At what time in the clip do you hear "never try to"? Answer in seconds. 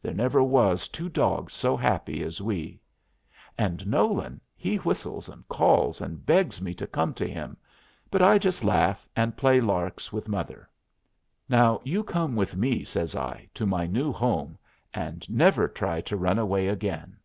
15.28-16.16